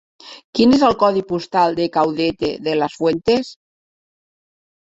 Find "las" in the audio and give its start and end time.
2.81-2.99